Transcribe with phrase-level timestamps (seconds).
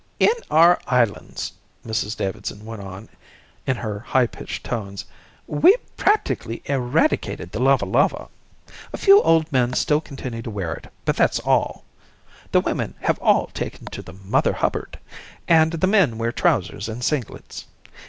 [0.19, 1.53] "In our islands,"
[1.85, 3.07] Mrs Davidson went on
[3.67, 5.05] in her high pitched tones,
[5.45, 8.27] "we've practically eradicated the lava lava.
[8.93, 11.83] A few old men still continue to wear it, but that's all.
[12.51, 14.97] The women have all taken to the Mother Hubbard,
[15.47, 17.65] and the men wear trousers and singlets.